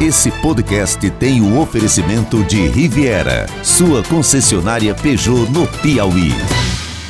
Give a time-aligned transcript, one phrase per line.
[0.00, 6.30] Esse podcast tem o oferecimento de Riviera, sua concessionária Peugeot no Piauí.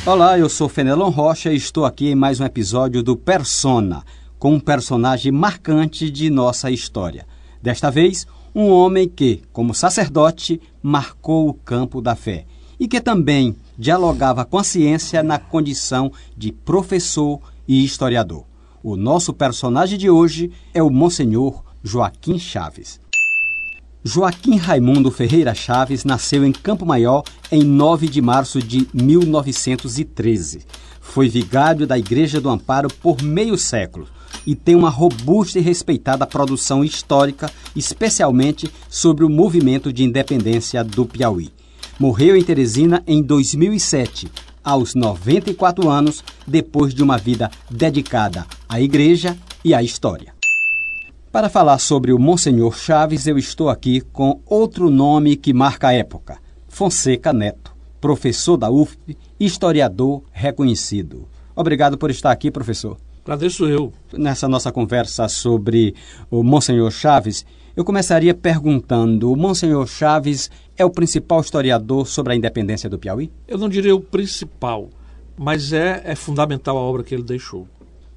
[0.03, 4.03] Olá, eu sou Fenelon Rocha e estou aqui em mais um episódio do Persona,
[4.39, 7.27] com um personagem marcante de nossa história.
[7.61, 8.25] Desta vez,
[8.55, 12.47] um homem que, como sacerdote, marcou o campo da fé
[12.79, 18.45] e que também dialogava com a ciência na condição de professor e historiador.
[18.81, 22.99] O nosso personagem de hoje é o Monsenhor Joaquim Chaves.
[24.03, 30.65] Joaquim Raimundo Ferreira Chaves nasceu em Campo Maior em 9 de março de 1913.
[30.99, 34.07] Foi vigário da Igreja do Amparo por meio século
[34.45, 41.05] e tem uma robusta e respeitada produção histórica, especialmente sobre o movimento de independência do
[41.05, 41.49] Piauí.
[41.97, 44.29] Morreu em Teresina em 2007,
[44.63, 50.38] aos 94 anos, depois de uma vida dedicada à igreja e à história.
[51.31, 55.93] Para falar sobre o Monsenhor Chaves, eu estou aqui com outro nome que marca a
[55.93, 57.71] época: Fonseca Neto,
[58.01, 61.27] professor da UFP, historiador reconhecido.
[61.55, 62.97] Obrigado por estar aqui, professor.
[63.23, 63.93] Agradeço eu.
[64.11, 65.93] Nessa nossa conversa sobre
[66.31, 72.35] o Monsenhor Chaves, eu começaria perguntando: o Monsenhor Chaves é o principal historiador sobre a
[72.35, 73.31] independência do Piauí?
[73.47, 74.89] Eu não diria o principal,
[75.37, 77.67] mas é, é fundamental a obra que ele deixou.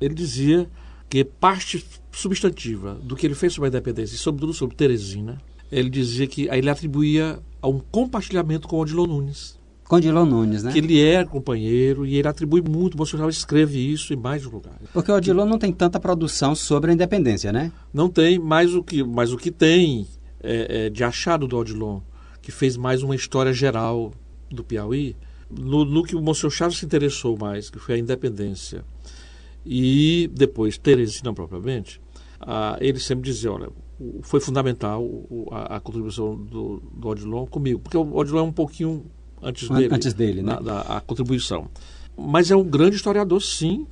[0.01, 0.67] Ele dizia
[1.11, 5.39] que parte substantiva do que ele fez sobre a independência, e sobretudo sobre Teresina,
[5.71, 9.59] ele dizia que ele atribuía a um compartilhamento com Odilon Nunes.
[9.85, 10.73] Com Odilon Nunes, né?
[10.73, 14.49] Que ele é companheiro e ele atribui muito, o Bolsonaro escreve isso em mais de
[14.49, 14.79] um lugar.
[14.93, 17.73] Porque o Odilon não tem tanta produção sobre a independência, né?
[17.93, 20.07] Não tem, mas o que, mas o que tem
[20.43, 22.01] é, é, de achado do Odilon,
[22.43, 24.13] que fez mais uma história geral
[24.51, 25.17] do Piauí,
[25.51, 28.85] no, no que o Monsenhor Chaves se interessou mais, que foi a independência,
[29.65, 32.01] e depois Teresina propriamente,
[32.43, 33.69] ah, ele sempre dizia, olha,
[34.23, 35.09] foi fundamental
[35.51, 39.05] a, a contribuição do, do, Odilon comigo, porque o Odilon é um pouquinho
[39.41, 40.55] antes dele, antes dele né?
[40.55, 41.69] Na, da, a contribuição.
[42.17, 43.87] Mas é um grande historiador, sim.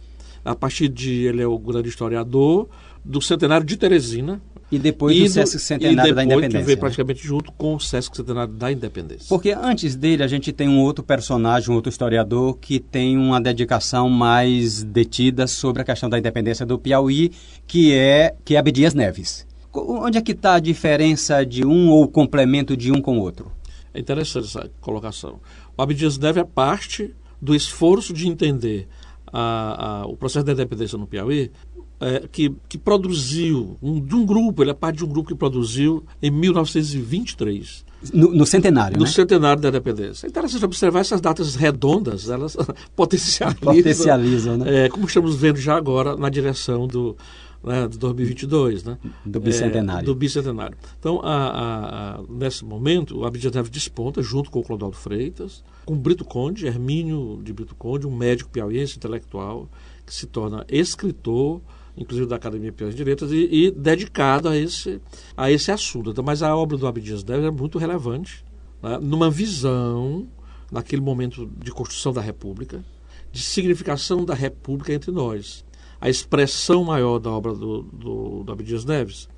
[0.45, 2.69] A partir de ele é o grande historiador
[3.05, 4.41] do centenário de Teresina,
[4.71, 6.59] e depois e do Sesc Centenário da Independência.
[6.61, 9.27] que veio praticamente junto com o Sesc Centenário da Independência.
[9.29, 13.41] Porque antes dele a gente tem um outro personagem, um outro historiador que tem uma
[13.41, 17.33] dedicação mais detida sobre a questão da independência do Piauí,
[17.67, 19.47] que é, que é Abdias Neves.
[19.73, 23.21] Onde é que está a diferença de um ou o complemento de um com o
[23.21, 23.51] outro?
[23.93, 25.41] É interessante essa colocação.
[25.77, 28.89] O Abdias Neves é parte do esforço de entender
[29.33, 31.51] a, a, o processo da independência no Piauí
[32.01, 35.35] é, que, que produziu, um, de um grupo, ele é parte de um grupo que
[35.35, 37.85] produziu em 1923.
[38.15, 39.11] No, no centenário, No né?
[39.11, 40.27] centenário da independência.
[40.27, 42.57] É interessante observar essas datas redondas, elas
[42.97, 43.75] potencializam.
[43.75, 44.87] Potencializam, né?
[44.87, 47.15] É, como estamos vendo já agora na direção do,
[47.63, 48.97] né, de 2022, né?
[49.25, 50.01] Do bicentenário.
[50.01, 50.77] É, do bicentenário.
[50.99, 55.63] Então, a, a, a, nesse momento, o Abdias Neves desponta junto com o Clodoaldo Freitas,
[55.85, 59.69] com Brito Conde, Hermínio de Brito Conde, um médico piauiense intelectual,
[60.07, 61.61] que se torna escritor,
[61.97, 65.01] inclusive da Academia de Letras, e, e, dedicado a esse,
[65.37, 66.11] a esse assunto.
[66.11, 68.45] Então, mas a obra do Abdias Neves é muito relevante,
[68.83, 70.29] né, numa visão,
[70.71, 72.85] naquele momento de construção da República,
[73.33, 75.65] de significação da República entre nós.
[76.01, 79.29] A expressão maior da obra do, do, do Abdias Neves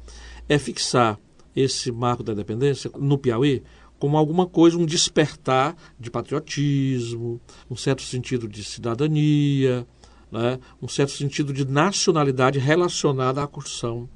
[0.49, 1.19] é fixar
[1.55, 3.63] esse marco da independência no Piauí
[4.03, 7.41] como alguma coisa, um despertar de patriotismo,
[7.71, 9.87] um certo sentido de cidadania,
[10.33, 14.09] né, um certo sentido de nacionalidade relacionada à construção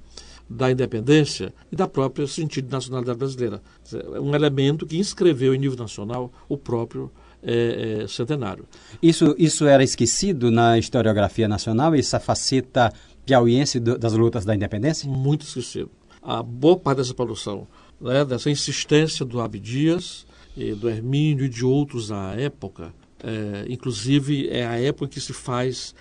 [0.49, 3.63] da independência e da própria sentido de nacionalidade brasileira.
[3.93, 7.11] É um elemento que inscreveu em nível nacional o próprio
[7.43, 8.65] é, é, centenário.
[9.03, 12.93] Isso, isso era esquecido na historiografia nacional, essa faceta
[13.25, 15.09] piauiense do, das lutas da independência?
[15.09, 15.91] Muito esquecido.
[16.23, 17.67] A boa parte dessa produção,
[18.01, 24.49] né, dessa insistência do Abdias, e do Hermínio e de outros à época, é, inclusive,
[24.49, 25.95] é a época em que se faz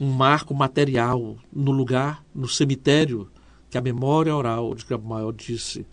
[0.00, 3.28] um marco material no lugar, no cemitério,
[3.70, 5.86] que a memória oral de Campo Maior disse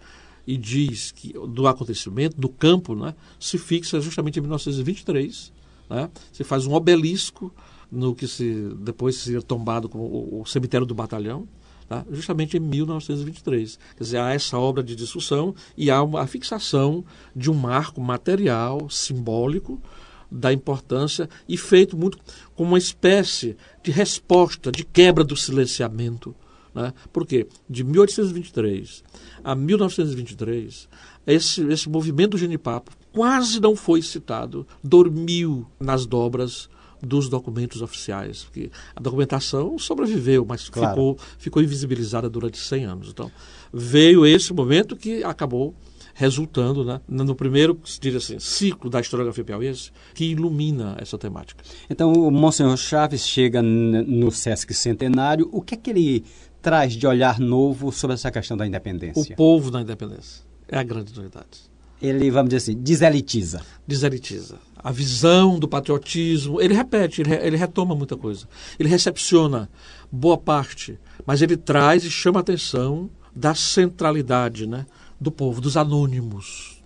[0.46, 5.54] e diz que do acontecimento, do campo, né, se fixa justamente em 1923.
[5.90, 7.54] Né, se faz um obelisco
[7.92, 11.48] no que se depois seria tombado como o, o cemitério do batalhão,
[11.88, 13.80] tá, justamente em 1923.
[13.96, 17.06] Quer dizer, há essa obra de discussão e há uma, a fixação
[17.36, 19.82] de um marco material, simbólico,
[20.32, 22.18] da importância e feito muito
[22.56, 26.36] como uma espécie de resposta, de quebra do silenciamento.
[26.74, 26.94] Né?
[27.12, 27.48] Por quê?
[27.70, 29.04] De 1823
[29.44, 30.88] a 1923,
[31.26, 36.70] esse, esse movimento do genipapo quase não foi citado, dormiu nas dobras
[37.02, 38.44] dos documentos oficiais.
[38.44, 40.90] Porque a documentação sobreviveu, mas claro.
[40.90, 43.10] ficou, ficou invisibilizada durante 100 anos.
[43.10, 43.32] Então,
[43.74, 45.74] veio esse momento que acabou
[46.20, 51.64] resultando né, no primeiro assim, ciclo da historiografia piauiense que ilumina essa temática.
[51.90, 55.48] Então, o Monsenhor Chaves chega no Sesc Centenário.
[55.50, 56.26] O que é que ele
[56.62, 59.34] traz de olhar novo sobre essa questão da independência?
[59.34, 60.44] O povo da independência.
[60.68, 61.70] É a grande novidade.
[62.02, 63.62] Ele, vamos dizer assim, deselitiza.
[63.88, 64.58] Deselitiza.
[64.76, 68.46] A visão do patriotismo, ele repete, ele, ele retoma muita coisa.
[68.78, 69.70] Ele recepciona
[70.12, 74.86] boa parte, mas ele traz e chama a atenção da centralidade, né?
[75.20, 76.80] Do povo, dos anônimos.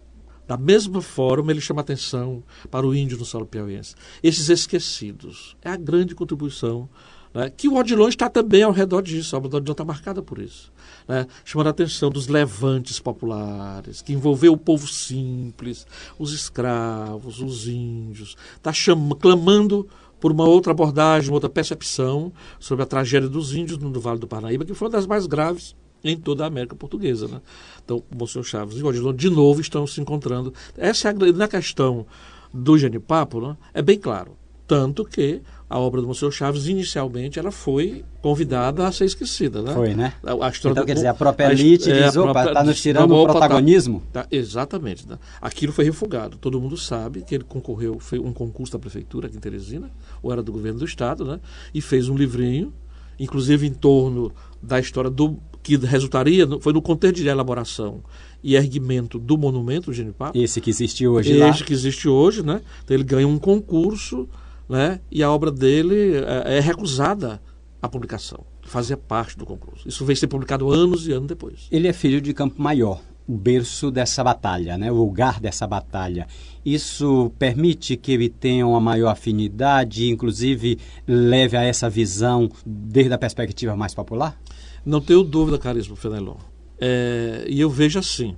[0.48, 3.96] Da mesma forma, ele chama atenção para o índio no solo piauiense.
[4.22, 5.56] Esses esquecidos.
[5.62, 6.90] É a grande contribuição
[7.34, 9.36] né, que o Odilon está também ao redor disso.
[9.36, 10.72] A obra do Odilon está marcada por isso.
[11.08, 15.88] Né, chamando a atenção dos levantes populares, que envolveu o povo simples,
[16.20, 18.36] os escravos, os índios.
[18.56, 18.72] Está
[19.20, 19.88] clamando
[20.20, 24.28] por uma outra abordagem, uma outra percepção sobre a tragédia dos índios no Vale do
[24.28, 27.28] Parnaíba, que foi uma das mais graves em toda a América Portuguesa.
[27.28, 27.42] Né?
[27.84, 30.54] Então, o Monsenhor Chaves e o Odilon, de novo, estão se encontrando.
[30.78, 32.06] Essa é a, na questão
[32.54, 34.38] do genipapo, né, é bem claro.
[34.66, 39.62] Tanto que a obra do Monsenhor Chaves, inicialmente, ela foi convidada a ser esquecida.
[39.62, 39.74] Né?
[39.74, 40.14] Foi, né?
[40.24, 43.14] A, a então, quer dizer, a própria elite a, diz, é, opa, está nos tirando
[43.14, 44.02] o protagonismo?
[44.12, 45.08] Tá, tá, exatamente.
[45.08, 45.18] Né?
[45.42, 46.38] Aquilo foi refugado.
[46.38, 49.92] Todo mundo sabe que ele concorreu, foi um concurso da prefeitura aqui em Teresina,
[50.22, 51.40] ou era do governo do estado, né?
[51.74, 52.74] e fez um livrinho,
[53.20, 58.04] inclusive em torno da história do que resultaria, foi no contexto de elaboração
[58.44, 60.38] e erguimento do monumento do Genipapo.
[60.38, 61.54] Esse que existe hoje Esse lá.
[61.54, 62.62] que existe hoje, né?
[62.84, 64.28] Então ele ganha um concurso,
[64.68, 65.00] né?
[65.10, 67.42] E a obra dele é, é recusada
[67.82, 68.46] a publicação.
[68.62, 69.88] Fazia parte do concurso.
[69.88, 71.68] Isso veio ser publicado anos e anos depois.
[71.72, 74.92] Ele é filho de Campo Maior, o berço dessa batalha, né?
[74.92, 76.28] o lugar dessa batalha.
[76.66, 80.78] Isso permite que ele tenha uma maior afinidade, inclusive
[81.08, 84.38] leve a essa visão desde a perspectiva mais popular?
[84.86, 86.36] Não tenho dúvida, caríssimo Fenelon.
[86.80, 88.36] É, e eu vejo assim: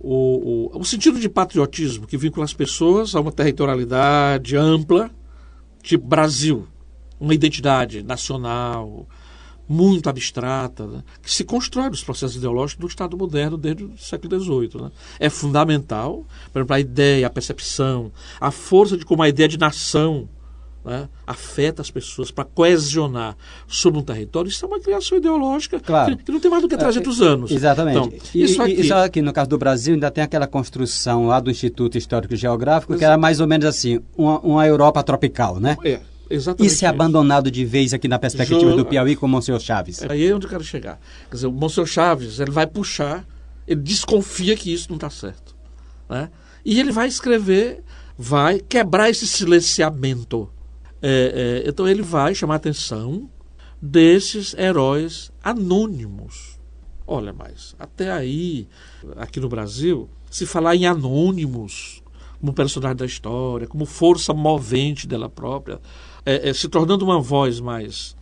[0.00, 5.10] o, o, o, sentido de patriotismo que vincula as pessoas a uma territorialidade ampla,
[5.82, 6.66] tipo Brasil,
[7.20, 9.06] uma identidade nacional
[9.66, 14.38] muito abstrata, né, que se constrói nos processos ideológicos do Estado moderno desde o século
[14.38, 14.82] XVIII.
[14.82, 14.90] Né?
[15.18, 19.58] É fundamental, por exemplo, a ideia, a percepção, a força de como a ideia de
[19.58, 20.28] nação
[20.84, 23.36] né, afeta as pessoas para coesionar
[23.66, 26.16] sobre um território, isso é uma criação ideológica claro.
[26.16, 27.50] que, que, não tem mais do que 300 é, anos.
[27.50, 27.98] Exatamente.
[27.98, 28.72] Então, e, isso, aqui...
[28.72, 32.36] isso aqui, no caso do Brasil, ainda tem aquela construção lá do Instituto Histórico e
[32.36, 35.76] Geográfico, que era mais ou menos assim, uma, uma Europa tropical, né?
[35.84, 36.00] É.
[36.28, 38.76] Exatamente isso é abandonado de vez aqui na perspectiva jo...
[38.76, 40.02] do Piauí com o Monsenhor Chaves.
[40.02, 40.98] É aí é onde eu quero chegar.
[41.28, 43.26] Quer dizer, o Monsenhor Chaves ele vai puxar,
[43.68, 45.54] ele desconfia que isso não está certo.
[46.08, 46.30] Né?
[46.64, 47.82] E ele vai escrever,
[48.16, 50.48] vai quebrar esse silenciamento
[51.06, 53.28] é, é, então ele vai chamar a atenção
[53.80, 56.58] desses heróis anônimos.
[57.06, 58.66] Olha, mas até aí,
[59.16, 62.02] aqui no Brasil, se falar em anônimos
[62.40, 65.78] como personagem da história, como força movente dela própria,
[66.24, 68.16] é, é, se tornando uma voz mais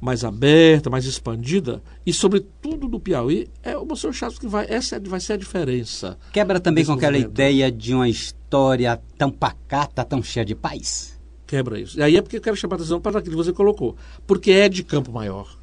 [0.00, 4.96] mais aberta, mais expandida, e sobretudo do Piauí, é o Monsenhor Chaves que vai, essa
[4.96, 6.16] é, vai ser a diferença.
[6.32, 11.19] Quebra também com aquela ideia de uma história tão pacata, tão cheia de paz?
[11.50, 11.98] Quebra isso.
[11.98, 13.96] E aí é porque eu quero chamar a atenção para aquilo que você colocou.
[14.24, 15.58] Porque é de Campo Maior.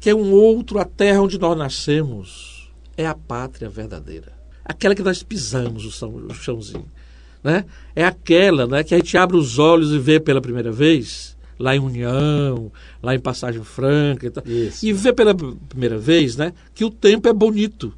[0.00, 4.32] Que é um outro, a terra onde nós nascemos é a pátria verdadeira.
[4.64, 6.86] Aquela que nós pisamos o, chão, o chãozinho.
[7.44, 7.66] Né?
[7.94, 11.76] É aquela né, que a gente abre os olhos e vê pela primeira vez, lá
[11.76, 12.72] em União,
[13.02, 14.44] lá em Passagem Franca e tal.
[14.46, 14.86] Isso.
[14.86, 17.92] E vê pela primeira vez né, que o tempo é bonito.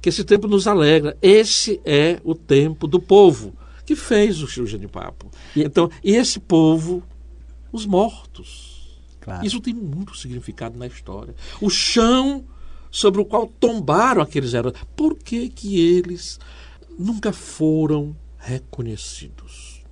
[0.00, 1.18] Que esse tempo nos alegra.
[1.20, 3.54] Esse é o tempo do povo
[3.88, 5.30] que fez o Genipapo.
[5.56, 7.02] E, então, esse povo,
[7.72, 9.00] os mortos.
[9.18, 9.46] Claro.
[9.46, 11.34] Isso tem muito significado na história.
[11.58, 12.44] O chão
[12.90, 14.74] sobre o qual tombaram aqueles heróis.
[14.94, 16.38] Por que, que eles
[16.98, 19.82] nunca foram reconhecidos?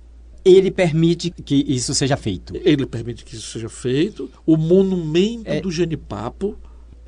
[0.45, 2.53] Ele permite que isso seja feito.
[2.55, 4.29] Ele permite que isso seja feito.
[4.45, 5.59] O monumento é...
[5.59, 6.55] do Genipapo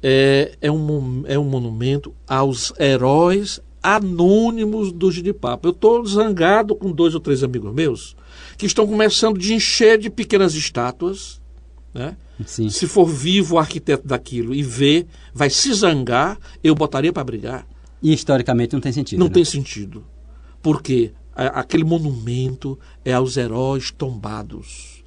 [0.02, 5.68] é, é, um, é um monumento aos heróis anônimos do Giripapo.
[5.68, 8.16] Eu estou zangado com dois ou três amigos meus
[8.58, 11.42] que estão começando de encher de pequenas estátuas.
[11.94, 12.16] Né?
[12.46, 12.70] Sim.
[12.70, 17.68] Se for vivo o arquiteto daquilo e ver, vai se zangar, eu botaria para brigar.
[18.02, 19.20] E historicamente não tem sentido.
[19.20, 19.34] Não né?
[19.34, 20.06] tem sentido.
[20.62, 25.00] Porque aquele monumento é aos heróis tombados.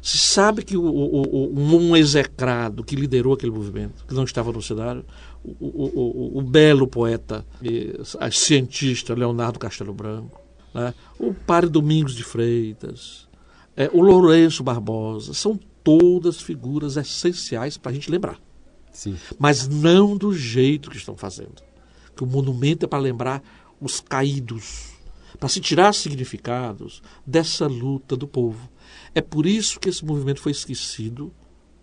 [0.00, 4.50] Se sabe que o, o, o, um execrado que liderou aquele movimento, que não estava
[4.50, 5.04] no cenário,
[5.44, 7.94] o, o, o, belo poeta e
[8.30, 10.40] cientista Leonardo Castelo Branco,
[10.72, 10.94] né?
[11.18, 13.28] o Padre Domingos de Freitas,
[13.76, 18.38] é, o Lourenço Barbosa, são todas figuras essenciais para a gente lembrar.
[18.92, 19.16] Sim.
[19.38, 21.62] Mas não do jeito que estão fazendo.
[22.14, 23.42] Que o monumento é para lembrar
[23.80, 24.90] os caídos,
[25.40, 28.70] para se tirar significados dessa luta do povo.
[29.14, 31.32] É por isso que esse movimento foi esquecido,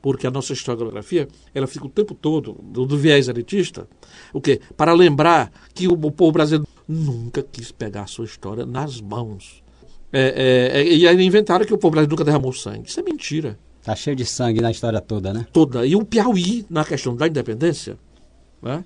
[0.01, 3.87] porque a nossa historiografia ela fica o tempo todo do, do viés elitista,
[4.33, 4.59] o quê?
[4.77, 9.63] Para lembrar que o, o, povo brasileiro nunca quis pegar a sua história nas mãos.
[10.11, 12.89] É, é, é, e aí inventaram que o povo brasileiro nunca derramou sangue.
[12.89, 13.59] Isso é mentira.
[13.83, 15.45] Tá cheio de sangue na história toda, né?
[15.51, 15.85] Toda.
[15.85, 17.97] E o Piauí, na questão da independência,
[18.61, 18.83] né?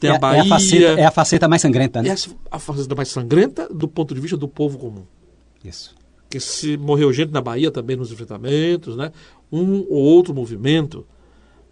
[0.00, 0.38] tem é, a Bahia.
[0.38, 2.08] É a, faceta, é a faceta mais sangrenta, né?
[2.08, 2.14] É
[2.50, 5.04] a faceta mais sangrenta do ponto de vista do povo comum.
[5.62, 5.94] Isso.
[6.30, 9.12] Que se morreu gente na Bahia também nos enfrentamentos, né?
[9.52, 11.04] um ou outro movimento.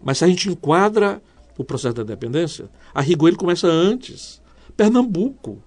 [0.03, 1.21] Mas se a gente enquadra
[1.57, 4.41] o processo da independência, a rigor ele começa antes.
[4.75, 5.61] Pernambuco.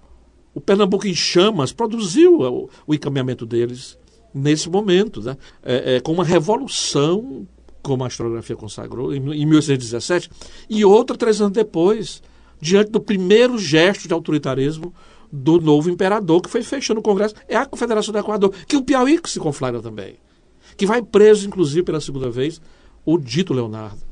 [0.54, 3.98] O Pernambuco em chamas produziu o, o encaminhamento deles
[4.34, 5.36] nesse momento, né?
[5.62, 7.46] É, é, com uma revolução,
[7.82, 10.30] como a historiografia consagrou, em, em 1817,
[10.68, 12.22] e outra três anos depois,
[12.60, 14.94] diante do primeiro gesto de autoritarismo
[15.32, 18.84] do novo imperador, que foi fechando o Congresso, é a Confederação do Equador, que o
[18.84, 20.16] Piauí se conflagra também.
[20.76, 22.60] Que vai preso, inclusive, pela segunda vez,
[23.04, 24.02] o dito Leonardo.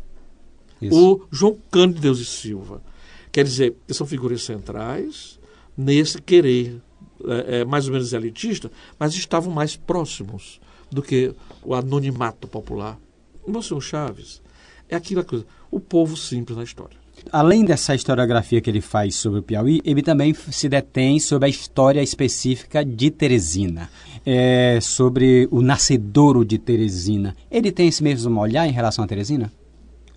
[0.80, 0.96] Isso.
[0.96, 2.82] O João Cândido Deus e Silva.
[3.30, 5.38] Quer dizer, são figuras centrais
[5.76, 6.80] nesse querer
[7.24, 10.60] é, é, mais ou menos elitista, mas estavam mais próximos
[10.90, 12.98] do que o anonimato popular.
[13.44, 14.42] O senhor Chaves
[14.88, 16.99] é aquela coisa, o povo simples na história.
[17.32, 21.48] Além dessa historiografia que ele faz sobre o Piauí, ele também se detém sobre a
[21.48, 23.90] história específica de Teresina,
[24.24, 27.36] é, sobre o nascedouro de Teresina.
[27.50, 29.52] Ele tem esse mesmo olhar em relação a Teresina?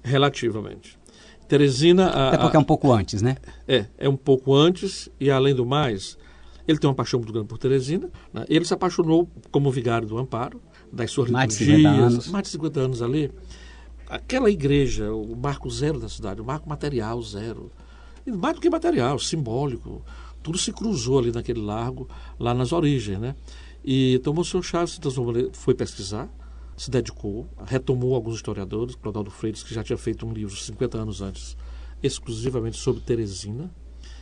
[0.04, 0.98] Relativamente.
[1.48, 2.08] Teresina.
[2.08, 3.38] A, Até porque é um pouco antes, né?
[3.68, 6.18] É, é um pouco antes, e além do mais,
[6.68, 8.10] ele tem uma paixão muito grande por Teresina.
[8.34, 8.46] Né?
[8.50, 11.78] Ele se apaixonou como vigário do Amparo, das suas mais liturgias.
[11.78, 12.28] De 50 anos.
[12.30, 13.32] Mais de 50 anos ali.
[14.10, 17.72] Aquela igreja, o marco zero da cidade, o marco material zero.
[18.26, 20.02] E mais do que material, simbólico.
[20.42, 22.08] Tudo se cruzou ali naquele largo,
[22.40, 23.36] lá nas origens, né?
[23.84, 25.00] E então o senhor Chaves
[25.54, 26.30] foi pesquisar,
[26.78, 31.22] se dedicou, retomou alguns historiadores, Clodoaldo Freitas, que já tinha feito um livro 50 anos
[31.22, 31.58] antes,
[32.02, 33.72] exclusivamente sobre Teresina,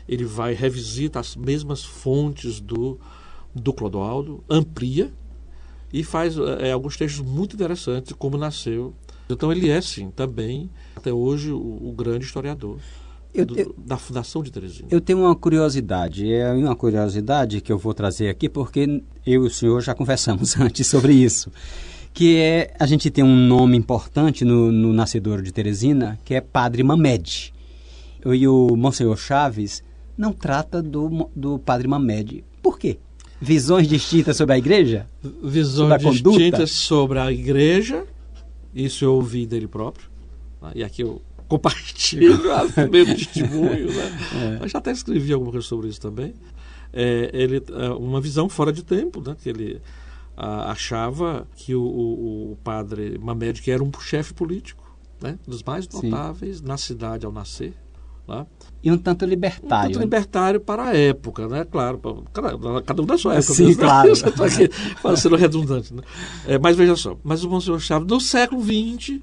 [0.07, 2.99] ele vai revisita as mesmas fontes do,
[3.53, 5.11] do Clodoaldo, amplia
[5.93, 8.93] e faz é, alguns textos muito interessantes como nasceu.
[9.33, 12.77] Então ele é, sim, também, até hoje, o, o grande historiador.
[13.33, 14.89] Eu, do, eu, da Fundação de Teresina.
[14.91, 19.47] Eu tenho uma curiosidade, é uma curiosidade que eu vou trazer aqui, porque eu e
[19.47, 21.49] o senhor já conversamos antes sobre isso,
[22.13, 26.41] que é, a gente tem um nome importante no, no nascedor de Teresina, que é
[26.41, 27.53] Padre Mamed.
[28.25, 29.81] E o Monsenhor Chaves
[30.17, 32.43] não trata do, do padre Mamed.
[32.61, 32.99] Por quê?
[33.39, 35.07] Visões distintas sobre a igreja?
[35.43, 38.05] Visões sobre distintas sobre a igreja.
[38.73, 40.09] Isso eu ouvi dele próprio.
[40.61, 40.71] Né?
[40.75, 42.39] E aqui eu compartilho
[42.89, 43.87] meu testemunho.
[43.93, 44.57] Né?
[44.59, 44.63] É.
[44.63, 46.33] Eu já até escrevi alguma coisa sobre isso também.
[46.93, 49.35] É, ele, é uma visão fora de tempo, né?
[49.41, 49.81] que ele
[50.35, 55.37] a, achava que o, o, o, padre Mamed que era um chefe político, né?
[55.47, 56.65] dos mais notáveis Sim.
[56.65, 57.73] na cidade ao nascer.
[58.27, 58.45] Né?
[58.83, 59.89] E um tanto libertário.
[59.89, 61.65] Um tanto libertário para a época, né?
[61.65, 63.53] Claro, para, cada um da sua época.
[63.53, 64.07] Sim, mesmo, claro.
[64.11, 64.13] Né?
[64.13, 65.93] Estou aqui sendo redundante.
[65.93, 66.01] Né?
[66.47, 69.19] É, mas veja só, mas o Monsenhor Chaves, no século XX,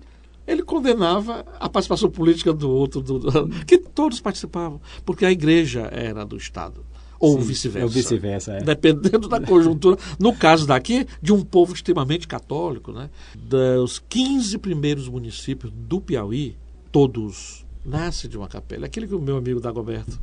[0.46, 5.88] ele condenava a participação política do outro, do, do, que todos participavam, porque a igreja
[5.92, 6.84] era do Estado.
[7.20, 7.88] Ou vice-versa.
[7.88, 8.60] Vice-versa, é.
[8.62, 9.98] Dependendo da conjuntura.
[10.18, 13.10] No caso daqui, de um povo extremamente católico, né?
[13.34, 16.56] Dos 15 primeiros municípios do Piauí,
[16.92, 18.86] todos nasce de uma capela.
[18.86, 20.18] Aquilo que o meu amigo Dagoberto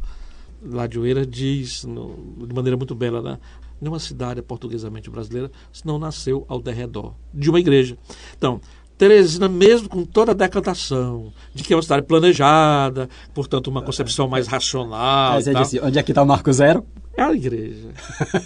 [0.64, 2.16] lá de Oeira diz no,
[2.48, 3.40] de maneira muito bela, né?
[3.80, 7.98] Nenhuma cidade é portuguesamente brasileira se não nasceu ao derredor de uma igreja.
[8.38, 8.62] Então,
[8.98, 14.28] Teresina, mesmo com toda a decantação de que é uma cidade planejada, portanto, uma concepção
[14.28, 15.34] mais racional.
[15.34, 16.86] Mas disse, onde é que está o Marco Zero?
[17.14, 17.90] É a igreja.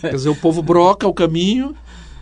[0.01, 1.75] Quer dizer, o povo broca o caminho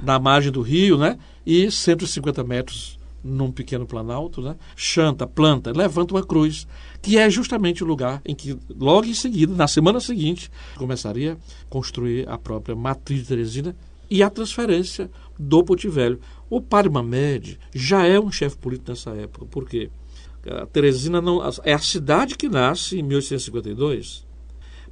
[0.03, 1.17] na margem do rio, né?
[1.46, 4.56] E 150 metros num pequeno planalto, né?
[4.76, 6.68] chanta, planta, levanta uma cruz,
[7.02, 11.66] que é justamente o lugar em que, logo em seguida, na semana seguinte, começaria a
[11.70, 13.76] construir a própria matriz de Teresina
[14.10, 16.20] e a transferência do Velho.
[16.50, 19.90] O padre Mamed já é um chefe político nessa época, porque
[20.50, 24.26] a Teresina não é a cidade que nasce em 1852,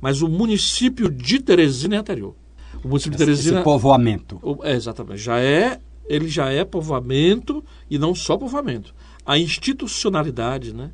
[0.01, 2.35] mas o município de Teresina é anterior.
[2.83, 3.57] O município de Teresina.
[3.57, 4.39] Esse povoamento.
[4.63, 5.21] É, exatamente.
[5.21, 8.93] Já é ele já é povoamento e não só povoamento.
[9.25, 10.91] A institucionalidade né,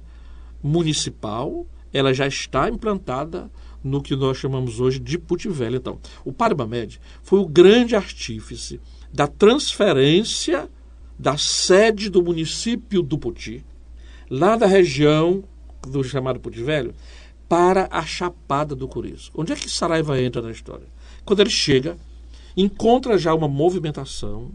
[0.64, 3.52] municipal ela já está implantada
[3.84, 5.78] no que nós chamamos hoje de Puti Velho.
[5.78, 8.80] Então, o Padre Mamed foi o grande artífice
[9.12, 10.70] da transferência
[11.18, 13.64] da sede do município do Poti,
[14.30, 15.44] lá da região
[15.88, 16.96] do chamado Poti Velho,
[17.50, 19.42] para a Chapada do Curisco.
[19.42, 20.88] Onde é que Saraiva entra na história?
[21.26, 21.98] Quando ele chega,
[22.56, 24.52] encontra já uma movimentação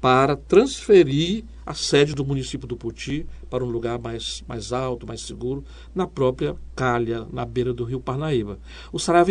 [0.00, 5.20] para transferir a sede do município do Poti para um lugar mais, mais alto, mais
[5.20, 5.64] seguro,
[5.94, 8.58] na própria calha, na beira do rio Parnaíba.
[8.92, 9.30] O Saraiva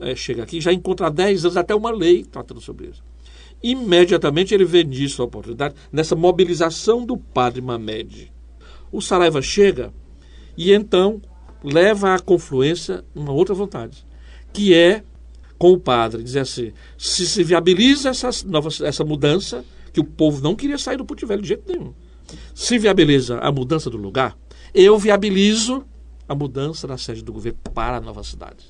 [0.00, 3.02] é, chega aqui já encontra há 10 anos até uma lei tratando sobre isso.
[3.62, 8.32] Imediatamente ele vê nisso a oportunidade, nessa mobilização do padre Mamed.
[8.90, 9.92] O Saraiva chega
[10.56, 11.22] e então
[11.62, 14.04] leva à confluência uma outra vontade,
[14.52, 15.04] que é
[15.56, 20.42] com o padre dizer assim: se se viabiliza essa, nova, essa mudança, que o povo
[20.42, 21.92] não queria sair do Porto Velho de jeito nenhum.
[22.54, 24.36] Se viabiliza a mudança do lugar,
[24.74, 25.84] eu viabilizo
[26.28, 28.66] a mudança da sede do governo para a nova cidade.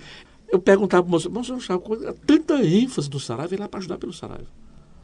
[0.51, 1.55] Eu perguntava para o moço, moço,
[2.27, 4.49] tanta ênfase no Saraiva, ele lá para ajudar pelo Saraiva.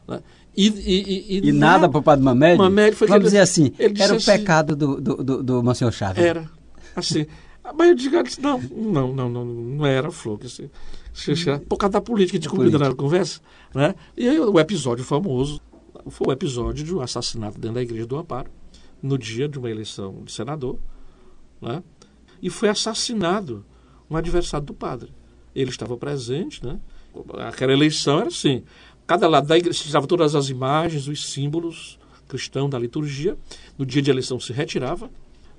[0.07, 0.21] Né?
[0.55, 2.57] E, e, e, e nada para o padre Mamed?
[2.57, 5.93] Mamed foi Vamos ele, dizer assim, era o assim, pecado do, do, do, do Monsenhor
[5.93, 6.23] Chaves.
[6.23, 6.49] Era,
[6.95, 7.25] assim.
[7.77, 10.39] Mas eu digo, não, não, não, não, não era flor.
[10.43, 10.69] Assim,
[11.67, 13.39] por causa da política, de comida na conversa.
[13.73, 13.93] Né?
[14.17, 15.61] E aí o episódio famoso
[16.09, 18.49] foi o episódio de um assassinato dentro da igreja do Amparo,
[19.01, 20.77] no dia de uma eleição de senador.
[21.61, 21.83] Né?
[22.41, 23.65] E foi assassinado
[24.09, 25.13] um adversário do padre.
[25.55, 26.79] Ele estava presente, né?
[27.47, 28.63] Aquela eleição era assim:
[29.09, 31.97] Cada lado da igreja tirava todas as imagens, os símbolos
[32.27, 33.35] cristãos da liturgia.
[33.75, 35.09] No dia de eleição se retirava.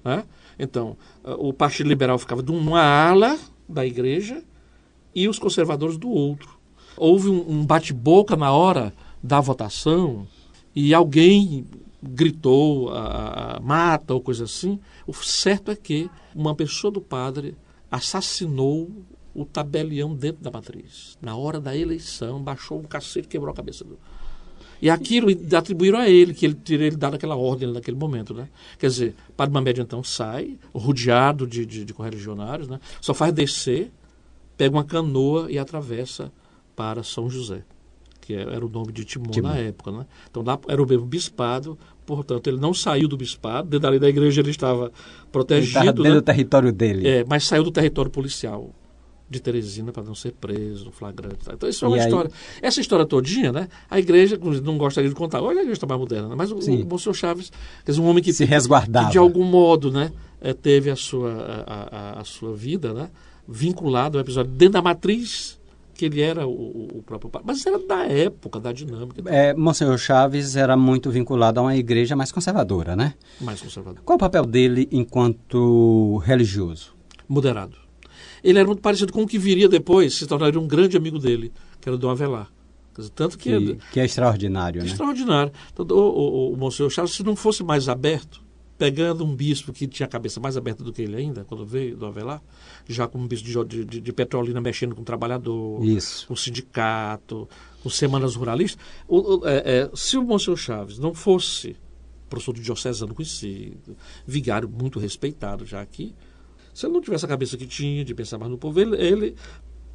[0.04, 0.25] Né?
[0.57, 3.37] Então, o Partido Liberal ficava de uma ala
[3.69, 4.42] da igreja
[5.12, 6.61] e os conservadores do outro.
[6.97, 10.28] Houve um, bate-boca na hora da votação
[10.75, 11.67] e alguém
[12.03, 14.79] gritou a, a, mata ou coisa assim.
[15.07, 17.57] O certo é que uma pessoa do padre
[17.91, 18.91] assassinou
[19.35, 21.19] o tabelião dentro da matriz.
[21.21, 23.99] Na hora da eleição, baixou um cacete e quebrou a cabeça do.
[24.83, 28.33] E aquilo atribuíram a ele, que ele teria ele dado aquela ordem naquele momento.
[28.33, 28.49] Né?
[28.79, 32.81] Quer dizer, Padre Mamed então sai, rodeado de, de, de correligionários, né?
[33.00, 33.93] só faz descer,
[34.57, 36.33] pega uma canoa e atravessa
[36.75, 37.62] para São José,
[38.21, 39.49] que é, era o nome de Timon, Timon.
[39.49, 39.91] na época.
[39.91, 40.06] Né?
[40.30, 44.50] Então era o mesmo bispado, portanto ele não saiu do bispado, dentro da igreja ele
[44.50, 44.93] estava
[45.33, 45.78] protegido.
[45.78, 46.15] Ele estava dentro né?
[46.15, 47.09] do território dele.
[47.09, 48.71] É, mas saiu do território policial
[49.30, 51.39] de Teresina para não ser preso, flagrante.
[51.49, 52.30] Então, isso é uma e história.
[52.35, 52.61] Aí...
[52.63, 53.69] Essa história todinha, né?
[53.89, 55.41] A igreja não gostaria de contar.
[55.41, 56.35] Olha, a igreja está mais moderna, né?
[56.37, 57.52] mas o, o Monsenhor Chaves,
[57.85, 59.06] quer dizer, um homem que se resguardava.
[59.06, 63.09] Que, de algum modo, né, é, teve a sua, a, a, a, sua vida, né,
[63.47, 65.60] vinculado ao episódio dentro da matriz
[66.00, 67.43] que ele era o, o próprio pai.
[67.45, 69.23] Mas era da época, da dinâmica.
[69.26, 73.13] É, Monsenhor Chaves era muito vinculado a uma igreja mais conservadora, né?
[73.39, 74.02] Mais conservadora.
[74.02, 76.95] Qual o papel dele enquanto religioso?
[77.28, 77.76] Moderado
[78.43, 81.52] ele era muito parecido com o que viria depois, se tornaria um grande amigo dele,
[81.78, 82.50] que era o Dom Avelar.
[83.15, 84.89] Tanto que, que, que é extraordinário, né?
[84.89, 85.52] Extraordinário.
[85.73, 88.43] Então, o, o, o Monsenhor Charles, se não fosse mais aberto,
[88.80, 91.99] pegando um bispo que tinha a cabeça mais aberta do que ele ainda, quando veio
[91.99, 92.43] do Avelar,
[92.88, 96.26] já como bispo de, de, de Petrolina mexendo com o trabalhador, Isso.
[96.26, 97.47] com o sindicato,
[97.82, 98.82] com semanas ruralistas.
[99.06, 101.76] O, o, é, é, se o Monsenhor Chaves não fosse
[102.30, 103.95] professor de diocesano conhecido,
[104.26, 106.14] vigário muito respeitado já aqui,
[106.73, 109.36] se ele não tivesse a cabeça que tinha de pensar mais no povo, ele, ele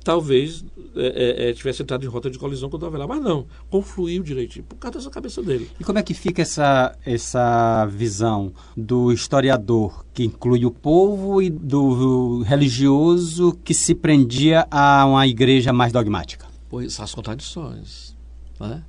[0.06, 0.64] talvez
[0.96, 3.08] é, é, é tivesse entrado em rota de colisão com o Avelar.
[3.08, 5.70] Mas não, confluiu direitinho, por causa dessa cabeça dele.
[5.80, 11.50] E como é que fica essa, essa visão do historiador que inclui o povo e
[11.50, 16.46] do religioso que se prendia a uma igreja mais dogmática?
[16.70, 18.16] Pois, as contradições.
[18.60, 18.84] Né?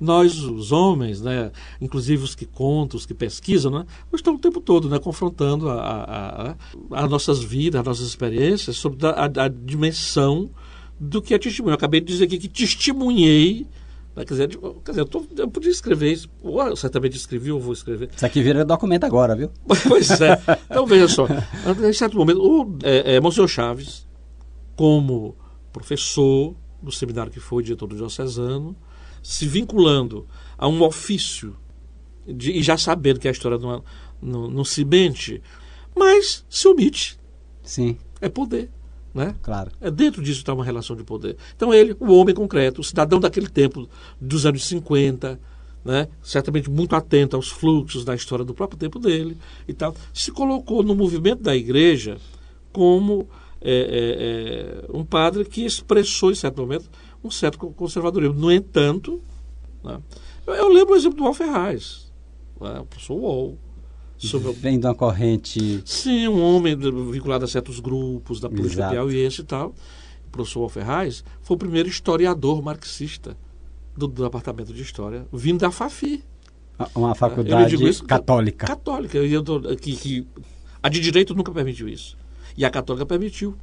[0.00, 4.60] Nós, os homens, né, inclusive os que contam, os que pesquisam, né, estão o tempo
[4.60, 6.56] todo né, confrontando a, a, a,
[6.92, 10.50] a nossas vidas, as nossas experiências sobre a, a, dimensão
[10.98, 11.72] do que é testemunho.
[11.72, 13.66] Eu acabei de dizer aqui que testemunhei
[14.16, 17.52] né, Quer dizer, quer dizer eu, tô, eu, podia escrever isso, ou eu certamente escrevi
[17.52, 18.08] ou vou escrever.
[18.16, 19.50] Isso aqui vira documento agora, viu?
[19.86, 20.40] pois é.
[20.64, 21.26] Então, veja só.
[21.86, 24.06] Em certo momento, o é, é, Monsenhor Chaves,
[24.74, 25.36] como
[25.70, 28.74] professor do seminário que foi diretor do diocesano,
[29.26, 30.24] se vinculando
[30.56, 31.56] a um ofício
[32.24, 33.82] de, e já sabendo que a história não,
[34.22, 35.42] não, não se mente,
[35.96, 37.18] mas se omite.
[37.60, 37.98] Sim.
[38.20, 38.70] É poder.
[39.12, 39.34] Né?
[39.42, 39.72] Claro.
[39.80, 41.36] É dentro disso está uma relação de poder.
[41.56, 43.88] Então ele, o homem concreto, o cidadão daquele tempo,
[44.20, 45.40] dos anos 50,
[45.84, 46.06] né?
[46.22, 49.36] certamente muito atento aos fluxos da história do próprio tempo dele
[49.66, 52.18] e tal, se colocou no movimento da igreja
[52.72, 53.28] como
[53.60, 56.88] é, é, é, um padre que expressou, em certo momento,
[57.26, 58.34] um certo conservadorismo.
[58.34, 59.20] No entanto,
[59.82, 60.00] né,
[60.46, 62.12] eu, eu, lembro o exemplo do Alferraz,
[62.60, 63.58] né, o professor Wall.
[64.16, 64.52] Sobre...
[64.60, 65.82] Vem de uma corrente.
[65.84, 66.76] Sim, um homem
[67.10, 69.74] vinculado a certos grupos da política piauiense e tal.
[70.26, 73.36] O professor Alferraz foi o primeiro historiador marxista
[73.96, 76.22] do, do departamento de História, vindo da FAFI.
[76.94, 78.66] Uma faculdade isso, católica.
[78.66, 79.18] Católica.
[79.80, 80.26] Que, que,
[80.82, 82.18] a de Direito nunca permitiu isso.
[82.56, 83.56] E a católica permitiu.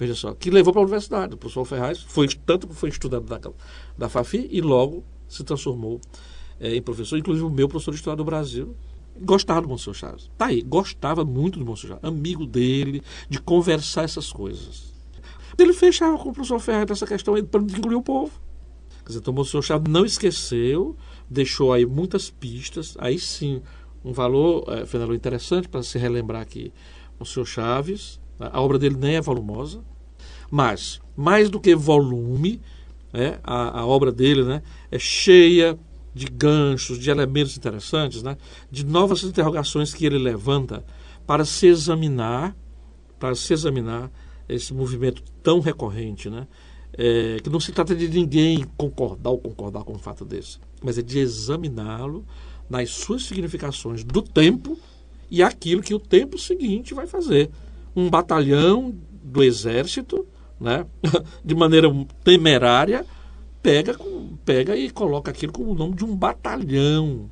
[0.00, 1.34] Veja só, que levou para a universidade.
[1.34, 3.38] O professor Ferraz foi tanto foi estudante da,
[3.98, 6.00] da FAFI e logo se transformou
[6.58, 8.74] é, em professor, inclusive o meu professor de História do Brasil,
[9.20, 10.30] gostava do Monsenhor Chaves.
[10.38, 14.90] Tá aí, gostava muito do Monsenhor Chaves, amigo dele, de conversar essas coisas.
[15.58, 18.32] Ele fechava com o professor Ferraz nessa questão para incluir o povo.
[19.00, 20.96] Quer dizer, então o Monsenhor Chaves não esqueceu,
[21.28, 23.60] deixou aí muitas pistas, aí sim,
[24.02, 26.72] um valor, é, Fernando, interessante para se relembrar aqui.
[27.16, 29.82] O Monsenhor Chaves, a obra dele nem é volumosa,
[30.50, 32.60] mas, mais do que volume,
[33.12, 35.78] é, a, a obra dele né, é cheia
[36.14, 38.36] de ganchos, de elementos interessantes, né,
[38.70, 40.84] de novas interrogações que ele levanta
[41.26, 42.56] para se examinar,
[43.18, 44.10] para se examinar
[44.48, 46.48] esse movimento tão recorrente, né,
[46.98, 50.98] é, que não se trata de ninguém concordar ou concordar com um fato desse, mas
[50.98, 52.24] é de examiná-lo
[52.68, 54.78] nas suas significações do tempo
[55.30, 57.50] e aquilo que o tempo seguinte vai fazer.
[57.94, 60.26] Um batalhão do exército,
[60.60, 60.86] né,
[61.44, 61.88] de maneira
[62.22, 63.04] temerária,
[63.62, 63.96] pega,
[64.44, 67.30] pega e coloca aquilo como o nome de um batalhão.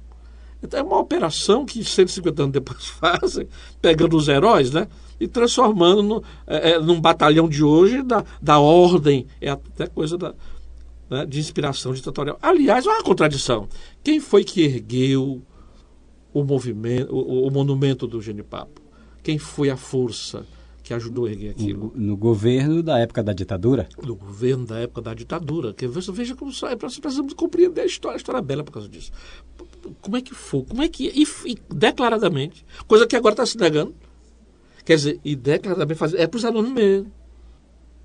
[0.63, 3.49] Então é uma operação que 150 anos depois fazem,
[3.81, 4.89] pegando os heróis, né?
[5.21, 9.27] E transformando no, é, é, num batalhão de hoje da, da ordem.
[9.41, 10.35] É até coisa da,
[11.11, 12.39] né, de inspiração ditatorial.
[12.43, 13.69] Aliás, uma contradição.
[14.03, 15.43] Quem foi que ergueu
[16.33, 18.88] o movimento, o, o monumento do Genipapo?
[19.29, 20.47] Quem foi a força?
[20.83, 21.93] que ajudou a erguer aquilo.
[21.95, 23.87] No, no, governo da época da ditadura?
[24.03, 25.75] No governo da época da ditadura.
[25.75, 28.73] Que você veja como é para precisamos compreender a história, a história é bela por
[28.73, 29.13] causa disso.
[30.01, 30.65] Como é que foi?
[30.65, 31.09] Como é que.
[31.09, 33.95] E, e declaradamente, coisa que agora está se negando.
[34.83, 36.21] Quer dizer, e declaradamente fazer.
[36.21, 37.13] É para os alunos mesmo.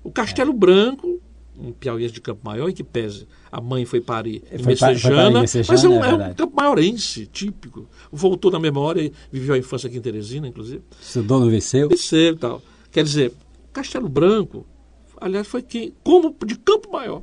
[0.02, 0.54] O Castelo é.
[0.54, 1.13] Branco,
[1.58, 5.88] um piauiense de Campo Maior, em que pese a mãe foi foi Messejana, mas é
[5.88, 7.86] um, é, é um Campo Maiorense típico.
[8.10, 10.82] Voltou na memória e viveu a infância aqui em Teresina, inclusive.
[11.00, 11.88] Estudou no Viseu?
[11.88, 12.62] Viseu e tal.
[12.90, 13.32] Quer dizer,
[13.72, 14.66] Castelo Branco,
[15.20, 17.22] aliás, foi quem, como de Campo Maior,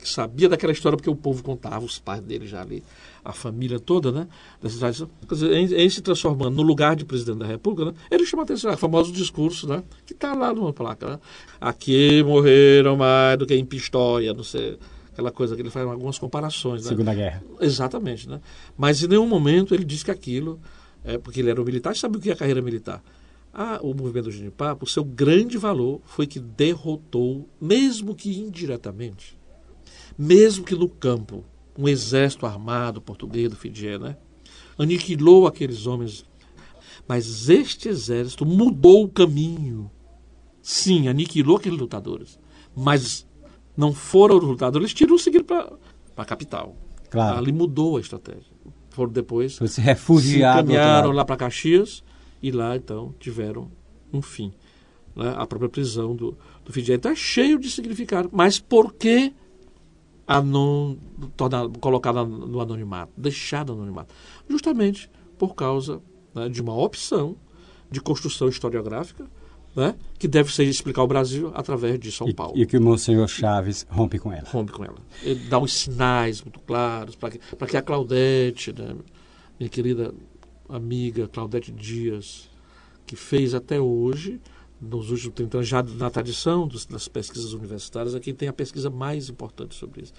[0.00, 2.82] que sabia daquela história porque o povo contava, os pais dele já ali,
[3.24, 4.26] a família toda, né?
[4.62, 5.10] Dessa tradição.
[5.28, 8.42] Quer dizer, em, em, se transformando no lugar de presidente da República, né, ele chama
[8.42, 9.82] a atenção, o famoso discurso, né?
[10.06, 11.18] Que está lá numa placa, né?
[11.60, 14.78] Aqui morreram mais do que em Pistoia, não sei
[15.20, 16.84] aquela coisa que ele faz algumas comparações.
[16.84, 16.88] Né?
[16.88, 17.42] Segunda Guerra.
[17.60, 18.40] Exatamente, né?
[18.76, 20.58] Mas em nenhum momento ele diz que aquilo,
[21.04, 23.02] é, porque ele era um militar, sabe o que é a carreira militar?
[23.52, 29.36] Ah, o movimento do Genipapo, o seu grande valor foi que derrotou, mesmo que indiretamente,
[30.18, 31.44] mesmo que no campo,
[31.78, 34.16] um exército armado português do Fidjé, né?
[34.82, 36.24] aniquilou aqueles homens.
[37.06, 39.90] Mas este exército mudou o caminho.
[40.62, 42.38] Sim, aniquilou aqueles lutadores.
[42.74, 43.26] Mas
[43.76, 45.72] não foram os lutadores, eles tiram seguir para
[46.16, 46.76] a capital.
[47.10, 47.38] Claro.
[47.38, 48.52] Ali mudou a estratégia.
[48.90, 49.58] Foram depois.
[49.66, 50.62] Se refugiaram.
[50.62, 52.04] Caminharam lá para Caxias
[52.42, 53.70] e lá então tiveram
[54.12, 54.52] um fim.
[55.14, 55.34] Né?
[55.36, 56.96] A própria prisão do, do Fidel.
[56.96, 58.28] Então é cheio de significado.
[58.32, 59.32] Mas por que
[60.30, 60.96] anon,
[61.36, 64.14] tornar, colocada no anonimato, deixada no anonimato?
[64.48, 66.00] Justamente por causa
[66.32, 67.36] né, de uma opção
[67.90, 69.26] de construção historiográfica
[69.74, 72.56] né, que deve ser explicar o Brasil através de São e, Paulo.
[72.56, 74.48] E que o Monsenhor Chaves rompe com ela.
[74.48, 74.98] Rompe com ela.
[75.22, 78.94] Ele dá os sinais muito claros para que, que a Claudete, né,
[79.58, 80.14] minha querida
[80.68, 82.48] amiga Claudete Dias,
[83.04, 84.40] que fez até hoje,
[84.80, 88.52] nos últimos 30 anos, já na tradição dos, das pesquisas universitárias, é quem tem a
[88.52, 90.14] pesquisa mais importante sobre isso.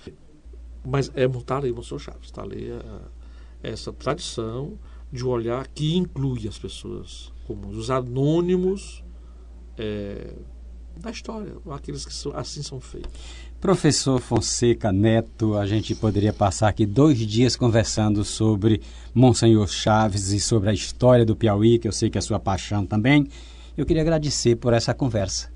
[0.86, 3.02] Mas é está ali seu Chaves, está ali a,
[3.63, 4.78] essa tradição
[5.12, 9.04] de olhar que inclui as pessoas comuns, os anônimos
[9.78, 10.34] é,
[10.97, 13.12] da história, aqueles que são, assim são feitos.
[13.60, 18.82] Professor Fonseca Neto, a gente poderia passar aqui dois dias conversando sobre
[19.13, 22.86] Monsenhor Chaves e sobre a história do Piauí, que eu sei que é sua paixão
[22.86, 23.28] também.
[23.78, 25.52] Eu queria agradecer por essa conversa.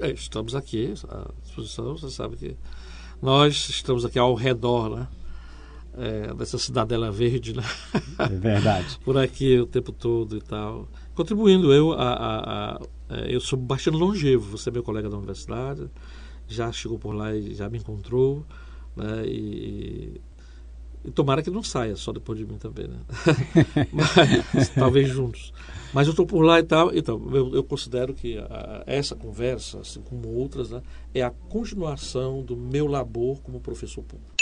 [0.00, 2.56] É, estamos aqui, à disposição, você sabe que
[3.20, 5.08] nós estamos aqui ao redor, né?
[6.00, 7.64] É, dessa cidadela verde, né?
[8.18, 8.98] É verdade.
[9.04, 10.88] por aqui o tempo todo e tal.
[11.16, 15.16] Contribuindo, eu, a, a, a, é, eu sou bastante longevo, você é meu colega da
[15.16, 15.90] universidade,
[16.46, 18.46] já chegou por lá e já me encontrou,
[18.94, 19.24] né?
[19.26, 20.20] E,
[21.04, 22.98] e tomara que não saia só depois de mim também, né?
[23.92, 25.52] Mas, talvez juntos.
[25.92, 26.94] Mas eu estou por lá e tal.
[26.94, 30.82] Então, eu, eu considero que a, essa conversa, assim como outras, né,
[31.14, 34.38] é a continuação do meu labor como professor público.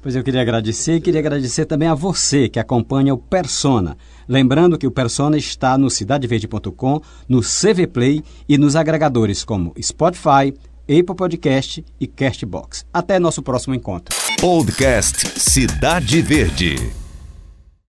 [0.00, 3.96] Pois eu queria agradecer e queria agradecer também a você que acompanha o Persona.
[4.28, 10.54] Lembrando que o Persona está no cidadeverde.com, no CV Play e nos agregadores como Spotify,
[10.82, 12.84] Apple Podcast e Castbox.
[12.92, 14.14] Até nosso próximo encontro.
[14.40, 17.01] Podcast Cidade Verde.